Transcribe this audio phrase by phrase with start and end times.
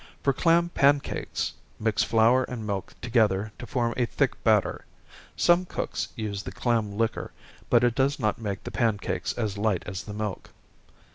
[0.23, 4.85] For clam pancakes, mix flour and milk together to form a thick batter
[5.35, 7.31] some cooks use the clam liquor,
[7.69, 10.49] but it does not make the pancakes as light as the milk.